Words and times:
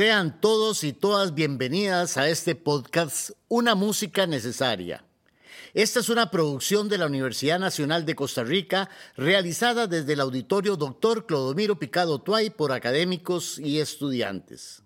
Sean 0.00 0.40
todos 0.40 0.82
y 0.82 0.94
todas 0.94 1.34
bienvenidas 1.34 2.16
a 2.16 2.30
este 2.30 2.54
podcast 2.54 3.32
Una 3.48 3.74
Música 3.74 4.26
Necesaria. 4.26 5.04
Esta 5.74 6.00
es 6.00 6.08
una 6.08 6.30
producción 6.30 6.88
de 6.88 6.96
la 6.96 7.04
Universidad 7.04 7.58
Nacional 7.58 8.06
de 8.06 8.14
Costa 8.14 8.42
Rica 8.42 8.88
realizada 9.14 9.86
desde 9.86 10.14
el 10.14 10.20
auditorio 10.20 10.76
Dr. 10.76 11.26
Clodomiro 11.26 11.78
Picado 11.78 12.18
Tuay 12.18 12.48
por 12.48 12.72
académicos 12.72 13.58
y 13.58 13.78
estudiantes. 13.78 14.82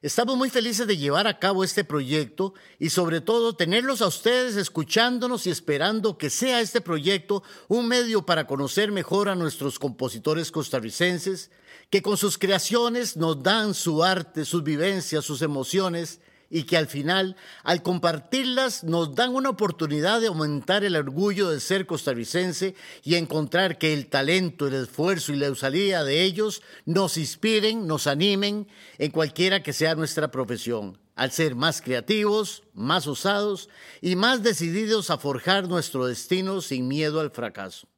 Estamos 0.00 0.36
muy 0.36 0.48
felices 0.48 0.86
de 0.86 0.96
llevar 0.96 1.26
a 1.26 1.40
cabo 1.40 1.64
este 1.64 1.82
proyecto 1.82 2.54
y 2.78 2.90
sobre 2.90 3.20
todo 3.20 3.56
tenerlos 3.56 4.00
a 4.00 4.06
ustedes 4.06 4.54
escuchándonos 4.54 5.44
y 5.44 5.50
esperando 5.50 6.18
que 6.18 6.30
sea 6.30 6.60
este 6.60 6.80
proyecto 6.80 7.42
un 7.66 7.88
medio 7.88 8.24
para 8.24 8.46
conocer 8.46 8.92
mejor 8.92 9.28
a 9.28 9.34
nuestros 9.34 9.80
compositores 9.80 10.52
costarricenses, 10.52 11.50
que 11.90 12.00
con 12.00 12.16
sus 12.16 12.38
creaciones 12.38 13.16
nos 13.16 13.42
dan 13.42 13.74
su 13.74 14.04
arte, 14.04 14.44
sus 14.44 14.62
vivencias, 14.62 15.24
sus 15.24 15.42
emociones 15.42 16.20
y 16.50 16.64
que 16.64 16.76
al 16.76 16.86
final, 16.86 17.36
al 17.62 17.82
compartirlas, 17.82 18.84
nos 18.84 19.14
dan 19.14 19.34
una 19.34 19.50
oportunidad 19.50 20.20
de 20.20 20.28
aumentar 20.28 20.84
el 20.84 20.96
orgullo 20.96 21.50
de 21.50 21.60
ser 21.60 21.86
costarricense 21.86 22.74
y 23.02 23.16
encontrar 23.16 23.78
que 23.78 23.92
el 23.92 24.08
talento, 24.08 24.66
el 24.66 24.74
esfuerzo 24.74 25.32
y 25.32 25.36
la 25.36 25.50
usalía 25.50 26.04
de 26.04 26.22
ellos 26.22 26.62
nos 26.86 27.16
inspiren, 27.16 27.86
nos 27.86 28.06
animen 28.06 28.68
en 28.98 29.10
cualquiera 29.10 29.62
que 29.62 29.72
sea 29.72 29.94
nuestra 29.94 30.30
profesión, 30.30 30.98
al 31.16 31.32
ser 31.32 31.54
más 31.54 31.82
creativos, 31.82 32.62
más 32.72 33.06
osados 33.06 33.68
y 34.00 34.16
más 34.16 34.42
decididos 34.42 35.10
a 35.10 35.18
forjar 35.18 35.68
nuestro 35.68 36.06
destino 36.06 36.60
sin 36.60 36.88
miedo 36.88 37.20
al 37.20 37.30
fracaso. 37.30 37.88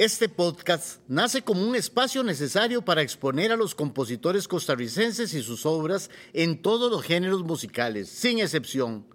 Este 0.00 0.30
podcast 0.30 1.02
nace 1.08 1.42
como 1.42 1.62
un 1.62 1.76
espacio 1.76 2.24
necesario 2.24 2.82
para 2.82 3.02
exponer 3.02 3.52
a 3.52 3.56
los 3.56 3.74
compositores 3.74 4.48
costarricenses 4.48 5.34
y 5.34 5.42
sus 5.42 5.66
obras 5.66 6.08
en 6.32 6.62
todos 6.62 6.90
los 6.90 7.02
géneros 7.02 7.42
musicales, 7.42 8.08
sin 8.08 8.38
excepción. 8.38 9.06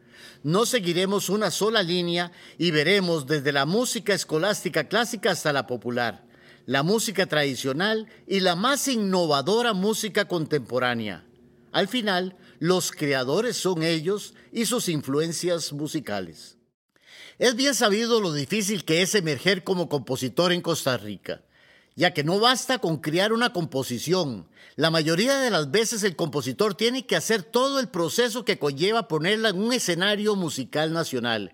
No 0.44 0.68
seguiremos 0.68 1.30
una 1.30 1.50
sola 1.50 1.82
línea 1.82 2.32
y 2.60 2.70
veremos 2.70 3.26
desde 3.26 3.52
la 3.52 3.66
música 3.66 4.14
escolástica 4.14 4.88
clásica 4.88 5.32
hasta 5.32 5.52
la 5.52 5.66
popular, 5.66 6.28
la 6.68 6.84
música 6.84 7.26
tradicional 7.26 8.08
y 8.28 8.42
la 8.42 8.56
más 8.56 8.88
innovadora 8.88 9.74
música 9.74 10.28
contemporánea. 10.28 11.26
Al 11.72 11.88
final, 11.88 12.38
los 12.60 12.92
creadores 12.92 13.58
son 13.58 13.82
ellos 13.82 14.36
y 14.52 14.68
sus 14.68 14.88
influencias 14.90 15.74
musicales. 15.74 16.60
Es 17.38 17.56
bien 17.56 17.76
sabido 17.76 18.22
lo 18.22 18.32
difícil 18.32 18.86
que 18.86 19.02
es 19.02 19.14
emerger 19.16 19.64
como 19.64 19.90
compositor 19.90 20.54
en 20.54 20.62
Costa 20.62 20.98
Rica, 20.98 21.42
ya 21.96 22.14
que 22.14 22.24
no 22.24 22.40
basta 22.40 22.80
con 22.80 22.98
crear 22.98 23.34
una 23.34 23.52
composición. 23.52 24.48
La 24.78 24.90
mayoría 24.90 25.38
de 25.40 25.50
las 25.50 25.72
veces 25.72 26.04
el 26.04 26.16
compositor 26.16 26.76
tiene 26.76 27.06
que 27.06 27.16
hacer 27.16 27.44
todo 27.44 27.80
el 27.80 27.90
proceso 27.90 28.46
que 28.46 28.60
conlleva 28.60 29.08
ponerla 29.08 29.50
en 29.50 29.62
un 29.62 29.74
escenario 29.74 30.36
musical 30.36 30.94
nacional, 30.94 31.54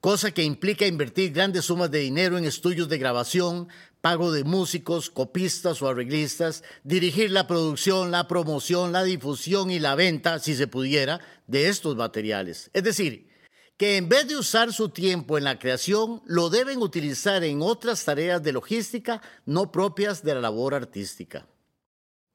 cosa 0.00 0.32
que 0.32 0.42
implica 0.42 0.86
invertir 0.86 1.32
grandes 1.32 1.66
sumas 1.66 1.90
de 1.90 2.00
dinero 2.00 2.38
en 2.38 2.44
estudios 2.44 2.88
de 2.88 2.98
grabación, 2.98 3.68
pago 4.00 4.32
de 4.32 4.44
músicos, 4.44 5.10
copistas 5.10 5.82
o 5.82 5.88
arreglistas, 5.88 6.64
dirigir 6.84 7.30
la 7.30 7.46
producción, 7.46 8.10
la 8.10 8.26
promoción, 8.26 8.92
la 8.92 9.04
difusión 9.04 9.70
y 9.70 9.78
la 9.78 9.94
venta, 9.94 10.38
si 10.38 10.56
se 10.56 10.66
pudiera, 10.66 11.20
de 11.46 11.68
estos 11.68 11.96
materiales. 11.96 12.70
Es 12.72 12.82
decir, 12.82 13.29
que 13.80 13.96
en 13.96 14.10
vez 14.10 14.28
de 14.28 14.36
usar 14.36 14.74
su 14.74 14.90
tiempo 14.90 15.38
en 15.38 15.44
la 15.44 15.58
creación, 15.58 16.20
lo 16.26 16.50
deben 16.50 16.82
utilizar 16.82 17.42
en 17.44 17.62
otras 17.62 18.04
tareas 18.04 18.42
de 18.42 18.52
logística 18.52 19.22
no 19.46 19.72
propias 19.72 20.22
de 20.22 20.34
la 20.34 20.42
labor 20.42 20.74
artística. 20.74 21.46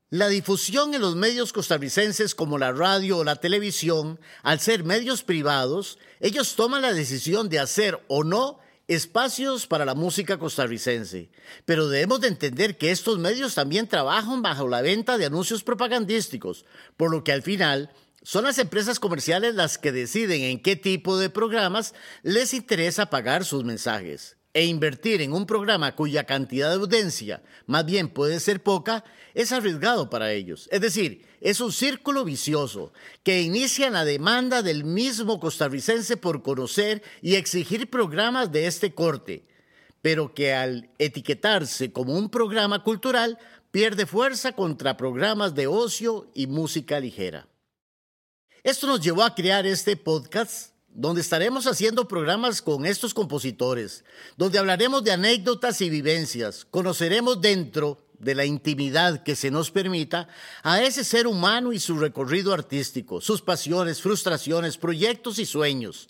La 0.09 0.27
difusión 0.27 0.95
en 0.95 1.01
los 1.01 1.15
medios 1.15 1.53
costarricenses 1.53 2.33
como 2.33 2.57
la 2.57 2.71
radio 2.71 3.19
o 3.19 3.23
la 3.23 3.35
televisión, 3.35 4.19
al 4.41 4.59
ser 4.59 4.83
medios 4.83 5.21
privados, 5.21 5.99
ellos 6.19 6.55
toman 6.55 6.81
la 6.81 6.93
decisión 6.93 7.47
de 7.47 7.59
hacer 7.59 8.03
o 8.07 8.23
no 8.23 8.57
espacios 8.87 9.67
para 9.67 9.85
la 9.85 9.93
música 9.93 10.39
costarricense. 10.39 11.29
Pero 11.65 11.89
debemos 11.89 12.21
de 12.21 12.29
entender 12.29 12.75
que 12.75 12.89
estos 12.89 13.19
medios 13.19 13.53
también 13.53 13.87
trabajan 13.87 14.41
bajo 14.41 14.67
la 14.67 14.81
venta 14.81 15.19
de 15.19 15.25
anuncios 15.25 15.61
propagandísticos, 15.61 16.65
por 16.97 17.11
lo 17.11 17.23
que 17.23 17.33
al 17.33 17.43
final 17.43 17.91
son 18.25 18.43
las 18.43 18.57
empresas 18.57 18.99
comerciales 18.99 19.53
las 19.53 19.77
que 19.77 19.91
deciden 19.91 20.41
en 20.41 20.59
qué 20.59 20.75
tipo 20.75 21.19
de 21.19 21.29
programas 21.29 21.93
les 22.23 22.55
interesa 22.55 23.11
pagar 23.11 23.45
sus 23.45 23.63
mensajes. 23.63 24.35
E 24.51 24.65
invertir 24.65 25.21
en 25.21 25.31
un 25.31 25.45
programa 25.45 25.95
cuya 25.95 26.23
cantidad 26.23 26.69
de 26.69 26.75
audiencia 26.75 27.43
más 27.67 27.85
bien 27.85 28.07
puede 28.07 28.39
ser 28.39 28.63
poca 28.63 29.03
es 29.35 29.51
arriesgado 29.51 30.09
para 30.09 30.31
ellos. 30.31 30.67
Es 30.71 30.81
decir, 30.81 31.23
es 31.39 31.59
un 31.59 31.71
círculo 31.71 32.23
vicioso 32.23 32.93
que 33.21 33.41
inicia 33.41 33.91
la 33.91 34.05
demanda 34.05 34.63
del 34.63 34.85
mismo 34.85 35.39
costarricense 35.39 36.17
por 36.17 36.41
conocer 36.41 37.03
y 37.21 37.35
exigir 37.35 37.91
programas 37.91 38.51
de 38.51 38.65
este 38.65 38.95
corte, 38.95 39.45
pero 40.01 40.33
que 40.33 40.53
al 40.53 40.89
etiquetarse 40.97 41.91
como 41.91 42.17
un 42.17 42.29
programa 42.29 42.81
cultural 42.81 43.37
pierde 43.69 44.07
fuerza 44.07 44.53
contra 44.53 44.97
programas 44.97 45.53
de 45.53 45.67
ocio 45.67 46.31
y 46.33 46.47
música 46.47 46.99
ligera. 46.99 47.47
Esto 48.65 48.87
nos 48.87 48.99
llevó 48.99 49.21
a 49.21 49.35
crear 49.35 49.67
este 49.67 49.95
podcast 49.95 50.71
donde 50.89 51.21
estaremos 51.21 51.67
haciendo 51.67 52.07
programas 52.07 52.63
con 52.63 52.87
estos 52.87 53.13
compositores, 53.13 54.03
donde 54.37 54.57
hablaremos 54.57 55.03
de 55.03 55.11
anécdotas 55.11 55.81
y 55.81 55.89
vivencias, 55.91 56.65
conoceremos 56.71 57.39
dentro 57.39 58.07
de 58.17 58.33
la 58.33 58.43
intimidad 58.43 59.21
que 59.21 59.35
se 59.35 59.51
nos 59.51 59.69
permita 59.69 60.27
a 60.63 60.81
ese 60.81 61.03
ser 61.03 61.27
humano 61.27 61.73
y 61.73 61.79
su 61.79 61.99
recorrido 61.99 62.53
artístico, 62.53 63.21
sus 63.21 63.39
pasiones, 63.39 64.01
frustraciones, 64.01 64.77
proyectos 64.77 65.37
y 65.37 65.45
sueños. 65.45 66.09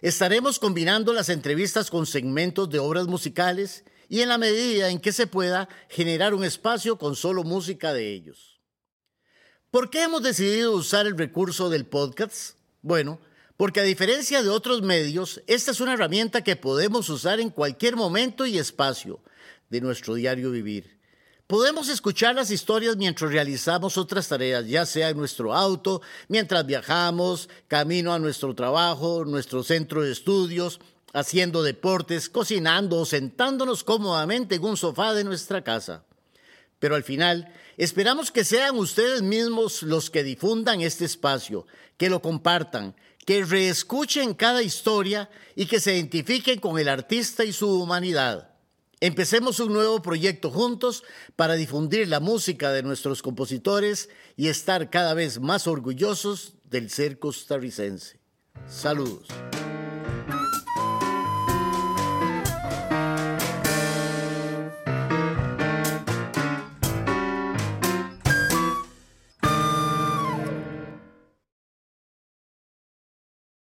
Estaremos 0.00 0.60
combinando 0.60 1.12
las 1.12 1.28
entrevistas 1.28 1.90
con 1.90 2.06
segmentos 2.06 2.70
de 2.70 2.78
obras 2.78 3.08
musicales 3.08 3.82
y 4.08 4.20
en 4.20 4.28
la 4.28 4.38
medida 4.38 4.90
en 4.90 5.00
que 5.00 5.10
se 5.10 5.26
pueda 5.26 5.68
generar 5.88 6.34
un 6.34 6.44
espacio 6.44 6.98
con 6.98 7.16
solo 7.16 7.42
música 7.42 7.92
de 7.92 8.14
ellos. 8.14 8.55
¿Por 9.76 9.90
qué 9.90 10.04
hemos 10.04 10.22
decidido 10.22 10.72
usar 10.72 11.06
el 11.06 11.18
recurso 11.18 11.68
del 11.68 11.84
podcast? 11.84 12.56
Bueno, 12.80 13.20
porque 13.58 13.80
a 13.80 13.82
diferencia 13.82 14.42
de 14.42 14.48
otros 14.48 14.80
medios, 14.80 15.42
esta 15.46 15.70
es 15.70 15.82
una 15.82 15.92
herramienta 15.92 16.42
que 16.42 16.56
podemos 16.56 17.10
usar 17.10 17.40
en 17.40 17.50
cualquier 17.50 17.94
momento 17.94 18.46
y 18.46 18.56
espacio 18.56 19.20
de 19.68 19.82
nuestro 19.82 20.14
diario 20.14 20.50
vivir. 20.50 20.98
Podemos 21.46 21.90
escuchar 21.90 22.34
las 22.36 22.50
historias 22.50 22.96
mientras 22.96 23.30
realizamos 23.30 23.98
otras 23.98 24.28
tareas, 24.28 24.66
ya 24.66 24.86
sea 24.86 25.10
en 25.10 25.18
nuestro 25.18 25.52
auto, 25.52 26.00
mientras 26.28 26.64
viajamos, 26.64 27.50
camino 27.68 28.14
a 28.14 28.18
nuestro 28.18 28.54
trabajo, 28.54 29.26
nuestro 29.26 29.62
centro 29.62 30.02
de 30.02 30.12
estudios, 30.12 30.80
haciendo 31.12 31.62
deportes, 31.62 32.30
cocinando 32.30 33.00
o 33.00 33.04
sentándonos 33.04 33.84
cómodamente 33.84 34.54
en 34.54 34.64
un 34.64 34.78
sofá 34.78 35.12
de 35.12 35.24
nuestra 35.24 35.62
casa. 35.62 36.02
Pero 36.78 36.94
al 36.94 37.02
final, 37.02 37.52
esperamos 37.76 38.30
que 38.30 38.44
sean 38.44 38.76
ustedes 38.76 39.22
mismos 39.22 39.82
los 39.82 40.10
que 40.10 40.22
difundan 40.22 40.80
este 40.80 41.04
espacio, 41.04 41.66
que 41.96 42.10
lo 42.10 42.20
compartan, 42.20 42.94
que 43.24 43.44
reescuchen 43.44 44.34
cada 44.34 44.62
historia 44.62 45.28
y 45.54 45.66
que 45.66 45.80
se 45.80 45.94
identifiquen 45.94 46.60
con 46.60 46.78
el 46.78 46.88
artista 46.88 47.44
y 47.44 47.52
su 47.52 47.82
humanidad. 47.82 48.50
Empecemos 49.00 49.60
un 49.60 49.72
nuevo 49.74 50.00
proyecto 50.00 50.50
juntos 50.50 51.04
para 51.34 51.54
difundir 51.54 52.08
la 52.08 52.20
música 52.20 52.72
de 52.72 52.82
nuestros 52.82 53.20
compositores 53.20 54.08
y 54.36 54.48
estar 54.48 54.88
cada 54.88 55.12
vez 55.12 55.38
más 55.38 55.66
orgullosos 55.66 56.54
del 56.64 56.88
ser 56.88 57.18
costarricense. 57.18 58.18
Saludos. 58.66 59.28